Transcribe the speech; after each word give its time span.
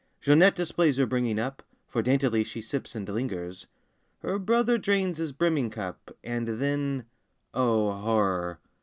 Jeanette 0.19 0.55
displays 0.55 0.97
her 0.97 1.05
bringing 1.05 1.37
up. 1.37 1.61
For 1.87 2.01
daintily 2.01 2.43
she 2.43 2.59
sips 2.59 2.95
and 2.95 3.07
lingers. 3.07 3.67
Her 4.23 4.39
brother 4.39 4.79
drains 4.79 5.19
his 5.19 5.31
brimming 5.31 5.69
cup. 5.69 6.09
And 6.23 6.47
then—oh, 6.47 7.91
horror! 7.91 8.59